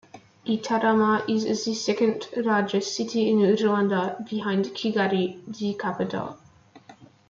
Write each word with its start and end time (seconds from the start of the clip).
Gitarama 0.47 1.29
is 1.29 1.45
the 1.65 1.75
second-largest 1.75 2.95
city 2.95 3.29
in 3.29 3.37
Rwanda, 3.37 4.27
behind 4.27 4.65
Kigali, 4.73 5.37
the 5.59 5.75
capital. 5.75 6.39